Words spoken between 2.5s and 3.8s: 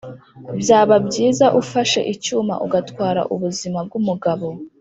ugatwara ubuzima